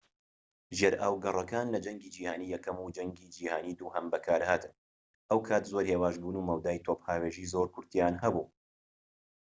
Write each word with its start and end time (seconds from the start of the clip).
ژێرئاوگەڕەکان 0.77 1.67
لە 1.73 1.79
جەنگی 1.85 2.13
جیهانی 2.15 2.51
یەکەم 2.55 2.77
و 2.79 2.93
جەنگی 2.95 3.31
جیهانی 3.35 3.77
دووەم 3.79 4.05
بەکارهاتن 4.13 4.73
ئەو 5.29 5.39
کات 5.47 5.63
زۆر 5.71 5.83
هێواش 5.91 6.15
بوون 6.21 6.35
و 6.37 6.47
مەودای 6.49 6.83
تۆپهاوێژی 6.85 7.49
زۆر 7.53 7.67
کورتیان 7.75 8.15
هەبوو 8.23 8.45